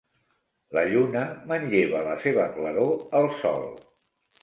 [0.77, 3.73] La Lluna manlleva la seva claror al Sol.